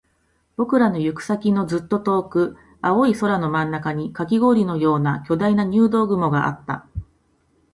[0.55, 6.87] 僕らの行く先のずっと遠く、青い空の真ん中にカキ氷のような巨大な入道雲があった